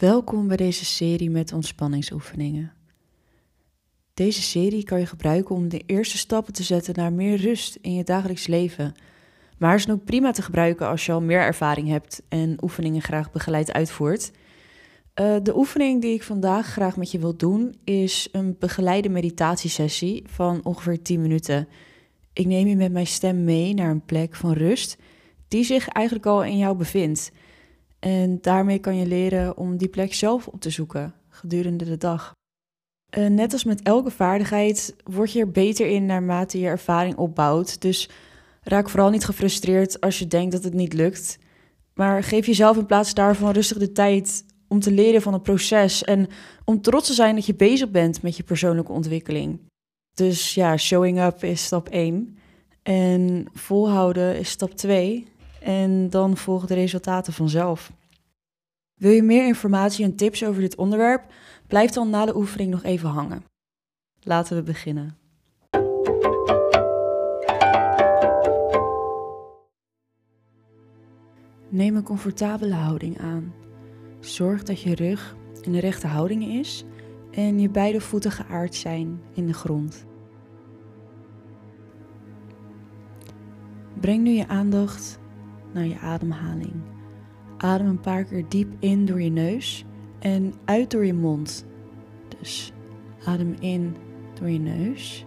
Welkom 0.00 0.48
bij 0.48 0.56
deze 0.56 0.84
serie 0.84 1.30
met 1.30 1.52
ontspanningsoefeningen. 1.52 2.72
Deze 4.14 4.42
serie 4.42 4.84
kan 4.84 4.98
je 4.98 5.06
gebruiken 5.06 5.54
om 5.54 5.68
de 5.68 5.82
eerste 5.86 6.18
stappen 6.18 6.52
te 6.52 6.62
zetten 6.62 6.94
naar 6.94 7.12
meer 7.12 7.36
rust 7.36 7.78
in 7.80 7.94
je 7.94 8.04
dagelijks 8.04 8.46
leven. 8.46 8.94
Maar 9.58 9.74
is 9.74 9.90
ook 9.90 10.04
prima 10.04 10.30
te 10.30 10.42
gebruiken 10.42 10.88
als 10.88 11.06
je 11.06 11.12
al 11.12 11.20
meer 11.20 11.40
ervaring 11.40 11.88
hebt 11.88 12.22
en 12.28 12.62
oefeningen 12.62 13.02
graag 13.02 13.32
begeleid 13.32 13.72
uitvoert. 13.72 14.30
Uh, 15.20 15.36
de 15.42 15.56
oefening 15.56 16.00
die 16.00 16.14
ik 16.14 16.22
vandaag 16.22 16.66
graag 16.66 16.96
met 16.96 17.10
je 17.10 17.18
wil 17.18 17.36
doen 17.36 17.74
is 17.84 18.28
een 18.32 18.56
begeleide 18.58 19.08
meditatiesessie 19.08 20.22
van 20.26 20.60
ongeveer 20.62 21.02
10 21.02 21.20
minuten. 21.20 21.68
Ik 22.32 22.46
neem 22.46 22.66
je 22.66 22.76
met 22.76 22.92
mijn 22.92 23.06
stem 23.06 23.44
mee 23.44 23.74
naar 23.74 23.90
een 23.90 24.04
plek 24.04 24.34
van 24.34 24.52
rust 24.52 24.96
die 25.48 25.64
zich 25.64 25.88
eigenlijk 25.88 26.26
al 26.26 26.44
in 26.44 26.58
jou 26.58 26.76
bevindt. 26.76 27.32
En 28.00 28.38
daarmee 28.40 28.78
kan 28.78 28.96
je 28.96 29.06
leren 29.06 29.56
om 29.56 29.76
die 29.76 29.88
plek 29.88 30.14
zelf 30.14 30.46
op 30.46 30.60
te 30.60 30.70
zoeken 30.70 31.14
gedurende 31.28 31.84
de 31.84 31.96
dag. 31.96 32.34
Uh, 33.18 33.26
net 33.26 33.52
als 33.52 33.64
met 33.64 33.82
elke 33.82 34.10
vaardigheid 34.10 34.96
word 35.04 35.32
je 35.32 35.40
er 35.40 35.50
beter 35.50 35.86
in 35.86 36.06
naarmate 36.06 36.60
je 36.60 36.66
ervaring 36.66 37.16
opbouwt. 37.16 37.80
Dus 37.80 38.08
raak 38.62 38.88
vooral 38.88 39.10
niet 39.10 39.24
gefrustreerd 39.24 40.00
als 40.00 40.18
je 40.18 40.26
denkt 40.26 40.52
dat 40.52 40.64
het 40.64 40.74
niet 40.74 40.92
lukt. 40.92 41.38
Maar 41.94 42.22
geef 42.22 42.46
jezelf 42.46 42.76
in 42.76 42.86
plaats 42.86 43.14
daarvan 43.14 43.52
rustig 43.52 43.78
de 43.78 43.92
tijd 43.92 44.44
om 44.68 44.80
te 44.80 44.90
leren 44.92 45.22
van 45.22 45.32
het 45.32 45.42
proces 45.42 46.04
en 46.04 46.28
om 46.64 46.80
trots 46.80 47.06
te 47.06 47.14
zijn 47.14 47.34
dat 47.34 47.46
je 47.46 47.54
bezig 47.54 47.90
bent 47.90 48.22
met 48.22 48.36
je 48.36 48.42
persoonlijke 48.42 48.92
ontwikkeling. 48.92 49.60
Dus 50.14 50.54
ja, 50.54 50.76
showing 50.76 51.20
up 51.20 51.44
is 51.44 51.64
stap 51.64 51.88
1 51.88 52.36
en 52.82 53.46
volhouden 53.52 54.38
is 54.38 54.50
stap 54.50 54.70
2 54.70 55.26
en 55.60 56.10
dan 56.10 56.36
volgen 56.36 56.68
de 56.68 56.74
resultaten 56.74 57.32
vanzelf. 57.32 57.92
Wil 59.00 59.10
je 59.10 59.22
meer 59.22 59.46
informatie 59.46 60.04
en 60.04 60.16
tips 60.16 60.44
over 60.44 60.60
dit 60.60 60.76
onderwerp? 60.76 61.32
Blijf 61.66 61.90
dan 61.90 62.10
na 62.10 62.24
de 62.24 62.36
oefening 62.36 62.70
nog 62.70 62.82
even 62.82 63.08
hangen. 63.08 63.44
Laten 64.20 64.56
we 64.56 64.62
beginnen. 64.62 65.16
Neem 71.68 71.96
een 71.96 72.02
comfortabele 72.02 72.74
houding 72.74 73.18
aan. 73.18 73.54
Zorg 74.18 74.62
dat 74.62 74.80
je 74.80 74.94
rug 74.94 75.36
in 75.60 75.72
de 75.72 75.80
rechte 75.80 76.06
houding 76.06 76.44
is 76.44 76.84
en 77.30 77.58
je 77.58 77.68
beide 77.68 78.00
voeten 78.00 78.30
geaard 78.30 78.74
zijn 78.74 79.22
in 79.34 79.46
de 79.46 79.54
grond. 79.54 80.06
Breng 84.00 84.22
nu 84.22 84.30
je 84.30 84.48
aandacht 84.48 85.18
naar 85.72 85.86
je 85.86 85.98
ademhaling. 85.98 86.99
Adem 87.62 87.86
een 87.86 88.00
paar 88.00 88.24
keer 88.24 88.44
diep 88.48 88.72
in 88.78 89.06
door 89.06 89.22
je 89.22 89.30
neus 89.30 89.84
en 90.18 90.54
uit 90.64 90.90
door 90.90 91.06
je 91.06 91.14
mond. 91.14 91.66
Dus 92.38 92.72
adem 93.24 93.54
in 93.58 93.96
door 94.34 94.50
je 94.50 94.58
neus. 94.58 95.26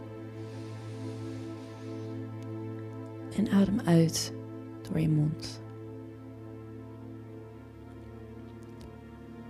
En 3.36 3.50
adem 3.52 3.80
uit 3.86 4.34
door 4.90 5.00
je 5.00 5.10
mond. 5.10 5.62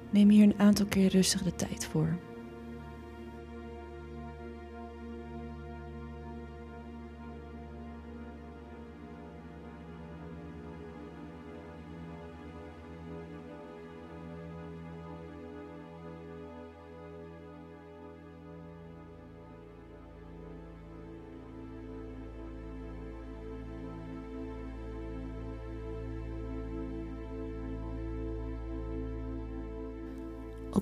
Neem 0.09 0.29
hier 0.29 0.43
een 0.43 0.59
aantal 0.59 0.85
keer 0.85 1.09
rustig 1.09 1.43
de 1.43 1.55
tijd 1.55 1.85
voor. 1.85 2.17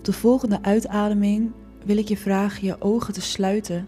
Op 0.01 0.07
de 0.07 0.13
volgende 0.13 0.59
uitademing 0.62 1.51
wil 1.85 1.97
ik 1.97 2.07
je 2.07 2.17
vragen 2.17 2.66
je 2.66 2.81
ogen 2.81 3.13
te 3.13 3.22
sluiten 3.22 3.88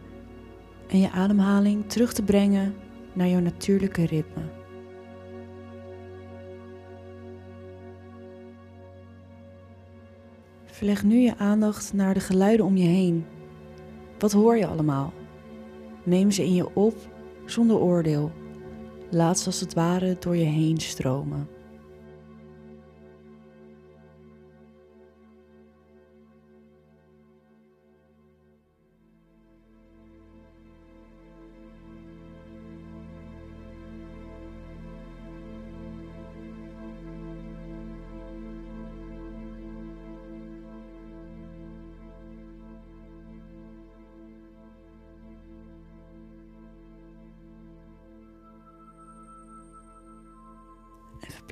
en 0.87 0.99
je 0.99 1.11
ademhaling 1.11 1.89
terug 1.89 2.13
te 2.13 2.23
brengen 2.23 2.75
naar 3.13 3.27
jouw 3.27 3.39
natuurlijke 3.39 4.05
ritme. 4.05 4.41
Verleg 10.65 11.03
nu 11.03 11.15
je 11.15 11.37
aandacht 11.37 11.93
naar 11.93 12.13
de 12.13 12.19
geluiden 12.19 12.65
om 12.65 12.77
je 12.77 12.87
heen. 12.87 13.25
Wat 14.19 14.31
hoor 14.31 14.57
je 14.57 14.67
allemaal? 14.67 15.13
Neem 16.03 16.31
ze 16.31 16.43
in 16.43 16.53
je 16.53 16.75
op 16.75 16.95
zonder 17.45 17.77
oordeel. 17.77 18.31
Laat 19.09 19.39
ze 19.39 19.45
als 19.45 19.59
het 19.59 19.73
ware 19.73 20.17
door 20.19 20.35
je 20.35 20.45
heen 20.45 20.77
stromen. 20.77 21.52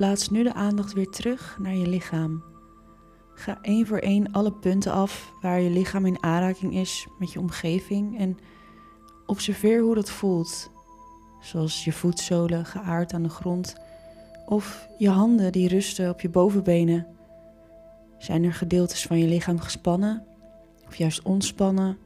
Plaats 0.02 0.30
nu 0.30 0.44
de 0.44 0.54
aandacht 0.54 0.94
weer 0.94 1.10
terug 1.10 1.58
naar 1.60 1.76
je 1.76 1.88
lichaam. 1.88 2.44
Ga 3.34 3.58
één 3.62 3.88
voor 3.88 3.98
één 3.98 4.32
alle 4.32 4.52
punten 4.52 4.92
af 4.92 5.32
waar 5.42 5.62
je 5.62 5.70
lichaam 5.70 6.06
in 6.06 6.24
aanraking 6.24 6.74
is 6.76 7.08
met 7.20 7.32
je 7.32 7.40
omgeving 7.40 8.18
en 8.18 8.38
observeer 9.26 9.82
hoe 9.82 9.96
dat 9.96 10.10
voelt. 10.10 10.72
Zoals 11.42 11.84
je 11.84 11.92
voetzolen 11.92 12.66
geaard 12.66 13.14
aan 13.14 13.24
de 13.24 13.30
grond 13.30 13.76
of 14.46 14.88
je 14.98 15.10
handen 15.10 15.52
die 15.52 15.68
rusten 15.68 16.10
op 16.10 16.22
je 16.22 16.30
bovenbenen. 16.30 17.08
Zijn 18.18 18.44
er 18.44 18.54
gedeeltes 18.54 19.06
van 19.06 19.18
je 19.18 19.28
lichaam 19.28 19.60
gespannen 19.60 20.26
of 20.88 20.96
juist 20.96 21.22
ontspannen? 21.22 21.98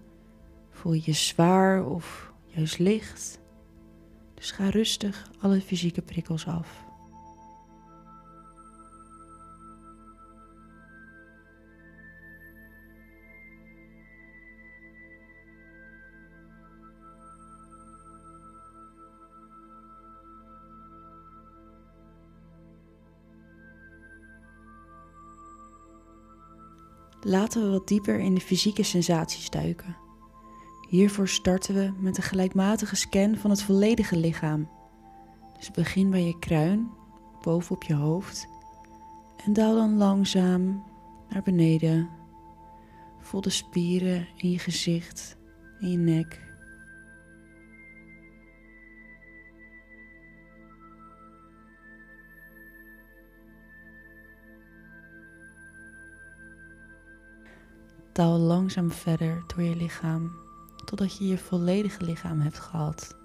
Voel 0.71 0.93
je 0.93 1.01
je 1.03 1.13
zwaar 1.13 1.85
of 1.85 2.31
juist 2.45 2.79
licht? 2.79 3.39
Dus 4.33 4.51
ga 4.51 4.69
rustig 4.69 5.29
alle 5.41 5.61
fysieke 5.61 6.01
prikkels 6.01 6.47
af. 6.47 6.84
Laten 27.27 27.61
we 27.63 27.69
wat 27.69 27.87
dieper 27.87 28.19
in 28.19 28.35
de 28.35 28.41
fysieke 28.41 28.83
sensaties 28.83 29.49
duiken. 29.49 29.97
Hiervoor 30.89 31.27
starten 31.27 31.75
we 31.75 31.93
met 31.97 32.17
een 32.17 32.23
gelijkmatige 32.23 32.95
scan 32.95 33.35
van 33.35 33.49
het 33.49 33.61
volledige 33.61 34.17
lichaam. 34.17 34.69
Dus 35.57 35.71
begin 35.71 36.09
bij 36.09 36.25
je 36.25 36.39
kruin, 36.39 36.89
bovenop 37.41 37.83
je 37.83 37.93
hoofd, 37.93 38.47
en 39.45 39.53
daal 39.53 39.75
dan 39.75 39.97
langzaam 39.97 40.83
naar 41.29 41.41
beneden. 41.43 42.09
Voel 43.19 43.41
de 43.41 43.49
spieren 43.49 44.27
in 44.35 44.51
je 44.51 44.59
gezicht, 44.59 45.37
in 45.79 45.91
je 45.91 45.97
nek 45.97 46.44
Daal 58.15 58.37
langzaam 58.37 58.91
verder 58.91 59.43
door 59.47 59.61
je 59.63 59.75
lichaam 59.75 60.31
totdat 60.85 61.17
je 61.17 61.27
je 61.27 61.37
volledige 61.37 62.03
lichaam 62.03 62.39
hebt 62.39 62.59
gehad. 62.59 63.15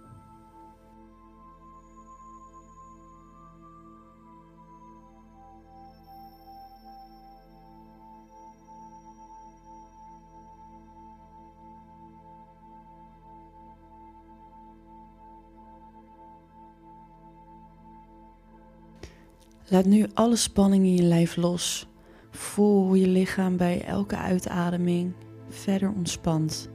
Laat 19.69 19.85
nu 19.85 20.07
alle 20.15 20.37
spanning 20.37 20.85
in 20.85 20.95
je 20.95 21.03
lijf 21.03 21.37
los 21.37 21.90
Voel 22.31 22.87
hoe 22.87 23.01
je 23.01 23.07
lichaam 23.07 23.57
bij 23.57 23.85
elke 23.85 24.17
uitademing 24.17 25.15
verder 25.49 25.93
ontspant. 25.93 26.71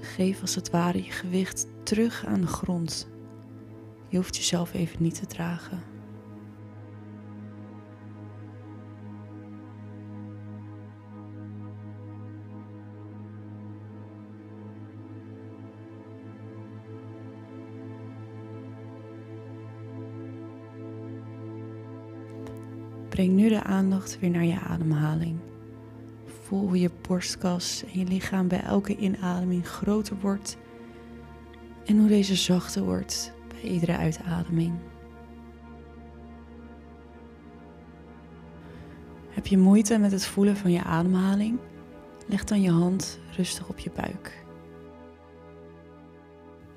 Geef 0.00 0.40
als 0.40 0.54
het 0.54 0.70
ware 0.70 1.04
je 1.04 1.10
gewicht 1.10 1.66
terug 1.82 2.26
aan 2.26 2.40
de 2.40 2.46
grond. 2.46 3.08
Je 4.08 4.16
hoeft 4.16 4.36
jezelf 4.36 4.74
even 4.74 5.02
niet 5.02 5.14
te 5.14 5.26
dragen. 5.26 5.82
Breng 23.10 23.32
nu 23.32 23.48
de 23.48 23.62
aandacht 23.62 24.18
weer 24.20 24.30
naar 24.30 24.44
je 24.44 24.60
ademhaling. 24.60 25.36
Voel 26.42 26.66
hoe 26.66 26.80
je 26.80 26.90
borstkas 27.08 27.84
en 27.92 27.98
je 27.98 28.04
lichaam 28.04 28.48
bij 28.48 28.60
elke 28.60 28.96
inademing 28.96 29.68
groter 29.68 30.16
wordt 30.20 30.56
en 31.86 31.98
hoe 31.98 32.08
deze 32.08 32.34
zachter 32.34 32.82
wordt 32.82 33.32
bij 33.48 33.70
iedere 33.70 33.96
uitademing. 33.96 34.72
Heb 39.28 39.46
je 39.46 39.58
moeite 39.58 39.98
met 39.98 40.12
het 40.12 40.26
voelen 40.26 40.56
van 40.56 40.70
je 40.70 40.82
ademhaling? 40.82 41.58
Leg 42.26 42.44
dan 42.44 42.62
je 42.62 42.70
hand 42.70 43.18
rustig 43.36 43.68
op 43.68 43.78
je 43.78 43.90
buik. 43.96 44.44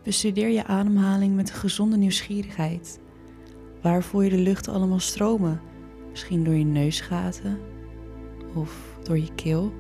Bestudeer 0.03 0.49
je 0.49 0.65
ademhaling 0.65 1.35
met 1.35 1.49
een 1.49 1.55
gezonde 1.55 1.97
nieuwsgierigheid. 1.97 2.99
Waar 3.81 4.03
voel 4.03 4.21
je 4.21 4.29
de 4.29 4.37
lucht 4.37 4.67
allemaal 4.67 4.99
stromen? 4.99 5.61
Misschien 6.13 6.43
door 6.43 6.53
je 6.53 6.65
neusgaten 6.65 7.59
of 8.53 8.97
door 9.03 9.17
je 9.17 9.33
keel. 9.35 9.73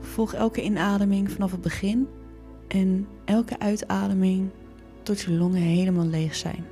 Volg 0.00 0.34
elke 0.34 0.62
inademing 0.62 1.30
vanaf 1.30 1.50
het 1.50 1.60
begin 1.60 2.08
en 2.68 3.06
elke 3.24 3.58
uitademing 3.58 4.50
tot 5.02 5.20
je 5.20 5.32
longen 5.32 5.60
helemaal 5.60 6.06
leeg 6.06 6.34
zijn. 6.34 6.64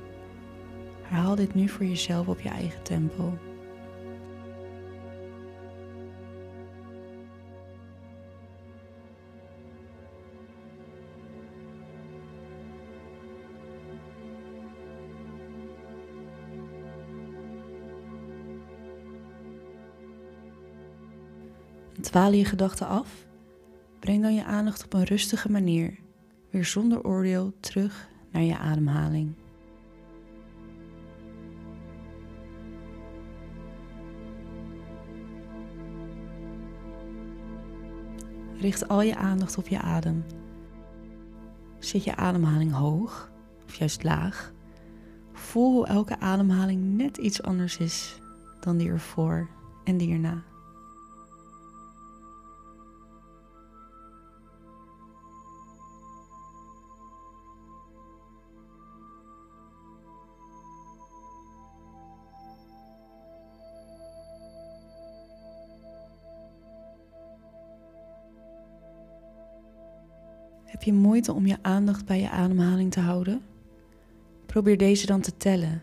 Herhaal 1.01 1.35
dit 1.35 1.53
nu 1.53 1.67
voor 1.67 1.85
jezelf 1.85 2.27
op 2.27 2.39
je 2.39 2.49
eigen 2.49 2.83
tempo. 2.83 3.37
Dwaal 22.09 22.31
je 22.31 22.45
gedachten 22.45 22.87
af? 22.87 23.25
Breng 23.99 24.21
dan 24.21 24.33
je 24.33 24.43
aandacht 24.43 24.83
op 24.83 24.93
een 24.93 25.03
rustige 25.03 25.51
manier, 25.51 25.99
weer 26.49 26.65
zonder 26.65 27.03
oordeel, 27.03 27.53
terug 27.59 28.09
naar 28.31 28.41
je 28.41 28.57
ademhaling. 28.57 29.33
Richt 38.59 38.87
al 38.87 39.01
je 39.01 39.15
aandacht 39.15 39.57
op 39.57 39.67
je 39.67 39.79
adem. 39.79 40.25
Zit 41.79 42.03
je 42.03 42.15
ademhaling 42.15 42.73
hoog 42.73 43.31
of 43.65 43.75
juist 43.75 44.03
laag? 44.03 44.53
Voel 45.33 45.71
hoe 45.73 45.87
elke 45.87 46.19
ademhaling 46.19 46.83
net 46.83 47.17
iets 47.17 47.41
anders 47.41 47.77
is 47.77 48.19
dan 48.59 48.77
die 48.77 48.89
ervoor 48.89 49.49
en 49.83 49.97
die 49.97 50.11
erna. 50.13 50.43
Heb 70.79 70.87
je 70.87 70.93
moeite 70.93 71.33
om 71.33 71.45
je 71.45 71.57
aandacht 71.61 72.05
bij 72.05 72.19
je 72.19 72.29
ademhaling 72.29 72.91
te 72.91 72.99
houden? 72.99 73.41
Probeer 74.45 74.77
deze 74.77 75.05
dan 75.05 75.21
te 75.21 75.37
tellen. 75.37 75.81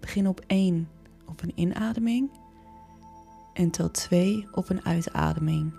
Begin 0.00 0.28
op 0.28 0.40
1 0.46 0.88
op 1.26 1.42
een 1.42 1.52
inademing 1.54 2.30
en 3.54 3.70
tel 3.70 3.90
2 3.90 4.46
op 4.52 4.68
een 4.68 4.84
uitademing. 4.84 5.72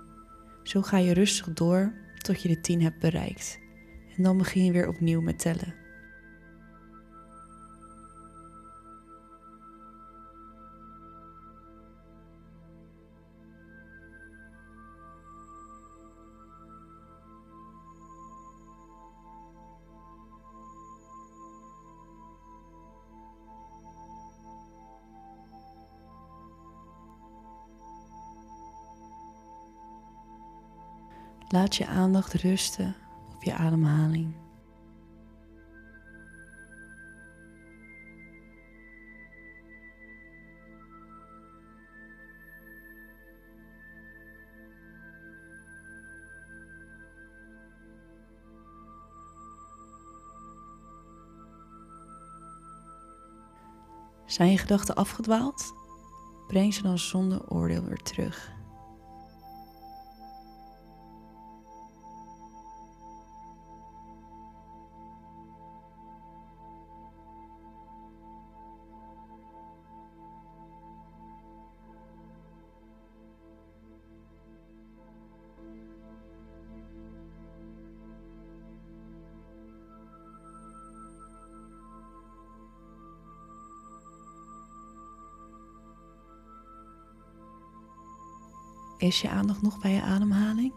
Zo 0.63 0.81
ga 0.81 0.97
je 0.97 1.13
rustig 1.13 1.53
door 1.53 1.93
tot 2.17 2.41
je 2.41 2.47
de 2.47 2.61
10 2.61 2.81
hebt 2.81 2.99
bereikt. 2.99 3.59
En 4.17 4.23
dan 4.23 4.37
begin 4.37 4.65
je 4.65 4.71
weer 4.71 4.87
opnieuw 4.87 5.21
met 5.21 5.39
tellen. 5.39 5.73
Laat 31.51 31.75
je 31.75 31.87
aandacht 31.87 32.33
rusten 32.33 32.95
op 33.35 33.43
je 33.43 33.53
ademhaling. 33.53 34.35
Zijn 54.25 54.51
je 54.51 54.57
gedachten 54.57 54.95
afgedwaald? 54.95 55.73
Breng 56.47 56.73
ze 56.73 56.81
dan 56.81 56.99
zonder 56.99 57.49
oordeel 57.49 57.83
weer 57.83 58.01
terug. 58.01 58.58
Is 88.99 89.21
je 89.21 89.29
aandacht 89.29 89.61
nog 89.61 89.79
bij 89.79 89.91
je 89.91 90.01
ademhaling? 90.01 90.73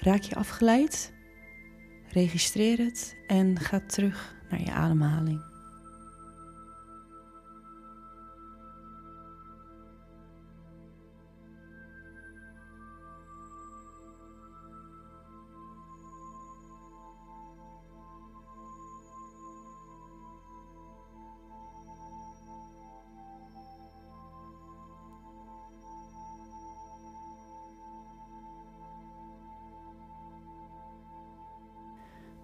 Raak 0.00 0.22
je 0.22 0.34
afgeleid? 0.34 1.17
Registreer 2.12 2.78
het 2.78 3.16
en 3.26 3.58
ga 3.58 3.80
terug 3.86 4.34
naar 4.50 4.60
je 4.60 4.72
ademhaling. 4.72 5.47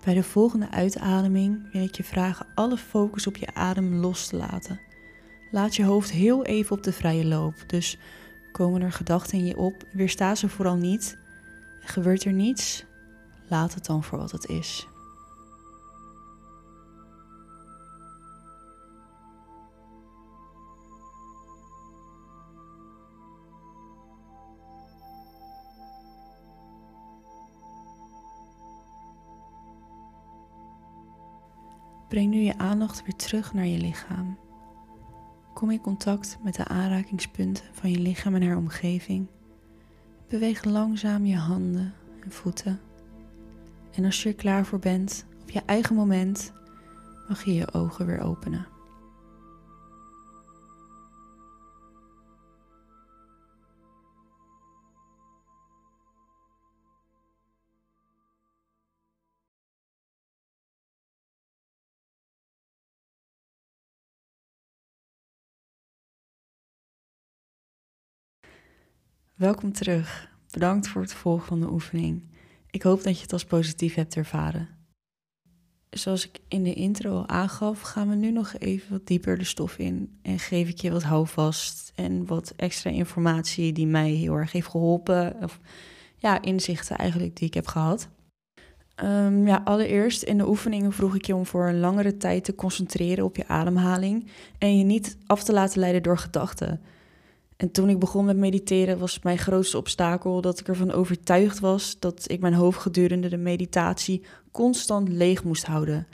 Bij 0.04 0.14
de 0.14 0.22
volgende 0.22 0.70
uitademing 0.70 1.72
wil 1.72 1.82
ik 1.82 1.96
je 1.96 2.04
vragen 2.04 2.46
alle 2.54 2.76
focus 2.76 3.26
op 3.26 3.36
je 3.36 3.54
adem 3.54 3.94
los 3.94 4.26
te 4.26 4.36
laten. 4.36 4.80
Laat 5.50 5.76
je 5.76 5.84
hoofd 5.84 6.10
heel 6.10 6.44
even 6.44 6.76
op 6.76 6.82
de 6.82 6.92
vrije 6.92 7.24
loop. 7.24 7.54
Dus 7.66 7.98
komen 8.52 8.82
er 8.82 8.92
gedachten 8.92 9.38
in 9.38 9.44
je 9.44 9.56
op, 9.56 9.84
weersta 9.92 10.34
ze 10.34 10.48
vooral 10.48 10.76
niet. 10.76 11.18
Gebeurt 11.80 12.24
er 12.24 12.32
niets? 12.32 12.84
Laat 13.48 13.74
het 13.74 13.86
dan 13.86 14.04
voor 14.04 14.18
wat 14.18 14.30
het 14.30 14.46
is. 14.46 14.86
Breng 32.14 32.30
nu 32.30 32.40
je 32.40 32.58
aandacht 32.58 33.02
weer 33.02 33.16
terug 33.16 33.52
naar 33.52 33.66
je 33.66 33.78
lichaam. 33.78 34.38
Kom 35.54 35.70
in 35.70 35.80
contact 35.80 36.38
met 36.42 36.54
de 36.54 36.64
aanrakingspunten 36.64 37.64
van 37.72 37.90
je 37.90 37.98
lichaam 37.98 38.34
en 38.34 38.42
haar 38.42 38.56
omgeving. 38.56 39.26
Beweeg 40.28 40.64
langzaam 40.64 41.26
je 41.26 41.36
handen 41.36 41.94
en 42.24 42.32
voeten. 42.32 42.80
En 43.94 44.04
als 44.04 44.22
je 44.22 44.28
er 44.28 44.34
klaar 44.34 44.66
voor 44.66 44.78
bent, 44.78 45.26
op 45.42 45.50
je 45.50 45.62
eigen 45.66 45.94
moment, 45.94 46.52
mag 47.28 47.44
je 47.44 47.54
je 47.54 47.72
ogen 47.72 48.06
weer 48.06 48.20
openen. 48.20 48.66
Welkom 69.44 69.72
terug. 69.72 70.30
Bedankt 70.50 70.88
voor 70.88 71.02
het 71.02 71.12
volgen 71.12 71.46
van 71.46 71.60
de 71.60 71.70
oefening. 71.70 72.22
Ik 72.70 72.82
hoop 72.82 73.02
dat 73.02 73.16
je 73.16 73.22
het 73.22 73.32
als 73.32 73.44
positief 73.44 73.94
hebt 73.94 74.16
ervaren. 74.16 74.68
Zoals 75.90 76.28
ik 76.28 76.38
in 76.48 76.62
de 76.62 76.74
intro 76.74 77.10
al 77.10 77.28
aangaf, 77.28 77.80
gaan 77.80 78.08
we 78.08 78.14
nu 78.14 78.30
nog 78.30 78.54
even 78.58 78.90
wat 78.90 79.06
dieper 79.06 79.38
de 79.38 79.44
stof 79.44 79.78
in 79.78 80.18
en 80.22 80.38
geef 80.38 80.68
ik 80.68 80.80
je 80.80 80.90
wat 80.90 81.02
houvast 81.02 81.92
en 81.94 82.26
wat 82.26 82.52
extra 82.56 82.90
informatie 82.90 83.72
die 83.72 83.86
mij 83.86 84.10
heel 84.10 84.34
erg 84.34 84.52
heeft 84.52 84.68
geholpen. 84.68 85.36
Of 85.42 85.60
ja, 86.16 86.42
inzichten 86.42 86.96
eigenlijk 86.96 87.36
die 87.36 87.46
ik 87.46 87.54
heb 87.54 87.66
gehad. 87.66 88.08
Um, 89.02 89.46
ja, 89.46 89.60
allereerst 89.64 90.22
in 90.22 90.38
de 90.38 90.48
oefeningen 90.48 90.92
vroeg 90.92 91.14
ik 91.14 91.24
je 91.24 91.34
om 91.34 91.46
voor 91.46 91.68
een 91.68 91.80
langere 91.80 92.16
tijd 92.16 92.44
te 92.44 92.54
concentreren 92.54 93.24
op 93.24 93.36
je 93.36 93.48
ademhaling 93.48 94.26
en 94.58 94.78
je 94.78 94.84
niet 94.84 95.16
af 95.26 95.44
te 95.44 95.52
laten 95.52 95.80
leiden 95.80 96.02
door 96.02 96.18
gedachten. 96.18 96.80
En 97.56 97.70
toen 97.70 97.88
ik 97.88 97.98
begon 97.98 98.24
met 98.24 98.36
mediteren 98.36 98.98
was 98.98 99.22
mijn 99.22 99.38
grootste 99.38 99.76
obstakel 99.76 100.40
dat 100.40 100.60
ik 100.60 100.68
ervan 100.68 100.92
overtuigd 100.92 101.60
was 101.60 101.96
dat 101.98 102.30
ik 102.30 102.40
mijn 102.40 102.54
hoofd 102.54 102.78
gedurende 102.78 103.28
de 103.28 103.36
meditatie 103.36 104.22
constant 104.52 105.08
leeg 105.08 105.44
moest 105.44 105.66
houden. 105.66 106.06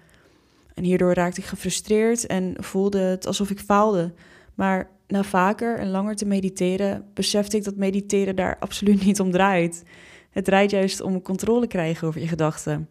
En 0.74 0.84
hierdoor 0.84 1.14
raakte 1.14 1.40
ik 1.40 1.46
gefrustreerd 1.46 2.26
en 2.26 2.54
voelde 2.58 2.98
het 2.98 3.26
alsof 3.26 3.50
ik 3.50 3.60
faalde. 3.60 4.12
Maar 4.54 4.90
na 5.06 5.22
vaker 5.22 5.78
en 5.78 5.90
langer 5.90 6.16
te 6.16 6.26
mediteren 6.26 7.04
besefte 7.14 7.56
ik 7.56 7.64
dat 7.64 7.76
mediteren 7.76 8.36
daar 8.36 8.58
absoluut 8.66 9.04
niet 9.04 9.20
om 9.20 9.30
draait. 9.30 9.82
Het 10.30 10.44
draait 10.44 10.70
juist 10.70 11.00
om 11.00 11.22
controle 11.22 11.66
krijgen 11.66 12.08
over 12.08 12.20
je 12.20 12.28
gedachten. 12.28 12.88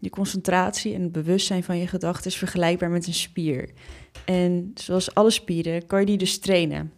Je 0.00 0.10
concentratie 0.10 0.94
en 0.94 1.02
het 1.02 1.12
bewustzijn 1.12 1.62
van 1.62 1.78
je 1.78 1.86
gedachten 1.86 2.30
is 2.30 2.36
vergelijkbaar 2.36 2.90
met 2.90 3.06
een 3.06 3.14
spier. 3.14 3.70
En 4.24 4.70
zoals 4.74 5.14
alle 5.14 5.30
spieren 5.30 5.86
kan 5.86 6.00
je 6.00 6.06
die 6.06 6.18
dus 6.18 6.38
trainen. 6.38 6.92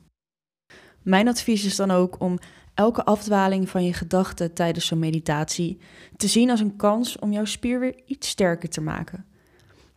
Mijn 1.02 1.28
advies 1.28 1.64
is 1.64 1.76
dan 1.76 1.90
ook 1.90 2.21
om 2.21 2.38
elke 2.75 3.04
afdwaling 3.04 3.69
van 3.69 3.85
je 3.85 3.92
gedachten 3.92 4.52
tijdens 4.52 4.87
zo'n 4.87 4.99
meditatie 4.99 5.78
te 6.16 6.28
zien 6.28 6.50
als 6.50 6.61
een 6.61 6.76
kans 6.76 7.19
om 7.19 7.33
jouw 7.33 7.45
spier 7.45 7.80
weer 7.80 8.00
iets 8.07 8.28
sterker 8.28 8.69
te 8.69 8.80
maken. 8.80 9.25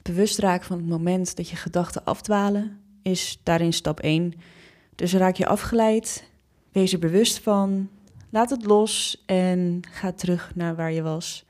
Bewust 0.01 0.39
raken 0.39 0.65
van 0.65 0.77
het 0.77 0.87
moment 0.87 1.35
dat 1.35 1.49
je 1.49 1.55
gedachten 1.55 2.05
afdwalen 2.05 2.79
is 3.01 3.39
daarin 3.43 3.73
stap 3.73 3.99
1. 3.99 4.33
Dus 4.95 5.13
raak 5.13 5.35
je 5.35 5.47
afgeleid, 5.47 6.29
wees 6.71 6.93
er 6.93 6.99
bewust 6.99 7.39
van, 7.39 7.89
laat 8.29 8.49
het 8.49 8.65
los 8.65 9.23
en 9.25 9.79
ga 9.91 10.11
terug 10.11 10.51
naar 10.55 10.75
waar 10.75 10.91
je 10.91 11.01
was. 11.01 11.45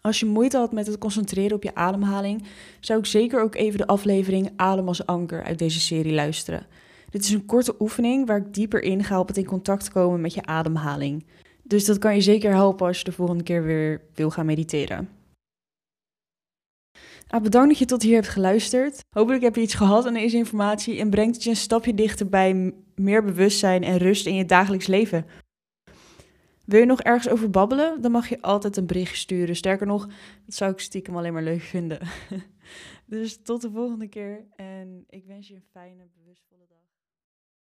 Als 0.00 0.20
je 0.20 0.26
moeite 0.26 0.56
had 0.56 0.72
met 0.72 0.86
het 0.86 0.98
concentreren 0.98 1.56
op 1.56 1.62
je 1.62 1.74
ademhaling, 1.74 2.44
zou 2.80 2.98
ik 2.98 3.06
zeker 3.06 3.42
ook 3.42 3.54
even 3.54 3.78
de 3.78 3.86
aflevering 3.86 4.52
Adem 4.56 4.88
als 4.88 5.06
anker 5.06 5.44
uit 5.44 5.58
deze 5.58 5.80
serie 5.80 6.12
luisteren. 6.12 6.66
Dit 7.12 7.24
is 7.24 7.30
een 7.30 7.46
korte 7.46 7.74
oefening 7.78 8.26
waar 8.26 8.36
ik 8.36 8.54
dieper 8.54 8.82
in 8.82 9.04
ga 9.04 9.18
op 9.18 9.28
het 9.28 9.36
in 9.36 9.44
contact 9.44 9.90
komen 9.90 10.20
met 10.20 10.34
je 10.34 10.46
ademhaling. 10.46 11.26
Dus 11.62 11.84
dat 11.84 11.98
kan 11.98 12.14
je 12.14 12.20
zeker 12.20 12.52
helpen 12.52 12.86
als 12.86 12.98
je 12.98 13.04
de 13.04 13.12
volgende 13.12 13.42
keer 13.42 13.64
weer 13.64 14.00
wil 14.14 14.30
gaan 14.30 14.46
mediteren. 14.46 15.08
Nou, 17.28 17.42
bedankt 17.42 17.68
dat 17.68 17.78
je 17.78 17.84
tot 17.84 18.02
hier 18.02 18.14
hebt 18.14 18.28
geluisterd. 18.28 19.04
Hopelijk 19.10 19.42
heb 19.42 19.54
je 19.54 19.60
iets 19.60 19.74
gehad 19.74 20.06
aan 20.06 20.14
deze 20.14 20.36
informatie 20.36 20.98
en 20.98 21.10
brengt 21.10 21.34
het 21.34 21.44
je 21.44 21.50
een 21.50 21.56
stapje 21.56 21.94
dichter 21.94 22.28
bij 22.28 22.74
meer 22.94 23.24
bewustzijn 23.24 23.82
en 23.82 23.98
rust 23.98 24.26
in 24.26 24.34
je 24.34 24.44
dagelijks 24.44 24.86
leven. 24.86 25.26
Wil 26.64 26.80
je 26.80 26.86
nog 26.86 27.00
ergens 27.00 27.28
over 27.28 27.50
babbelen? 27.50 28.02
Dan 28.02 28.10
mag 28.10 28.28
je 28.28 28.42
altijd 28.42 28.76
een 28.76 28.86
bericht 28.86 29.16
sturen. 29.16 29.56
Sterker 29.56 29.86
nog, 29.86 30.06
dat 30.46 30.54
zou 30.54 30.72
ik 30.72 30.78
stiekem 30.78 31.16
alleen 31.16 31.32
maar 31.32 31.42
leuk 31.42 31.60
vinden. 31.60 31.98
dus 33.06 33.38
tot 33.42 33.60
de 33.60 33.70
volgende 33.70 34.08
keer 34.08 34.44
en 34.56 35.04
ik 35.08 35.24
wens 35.26 35.48
je 35.48 35.54
een 35.54 35.64
fijne, 35.72 36.08
bewustvolle 36.14 36.66
dag. 36.68 36.71